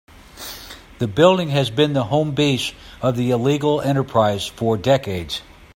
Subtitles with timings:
[0.97, 5.43] The building has been the home base of the illegal enterprise for decades.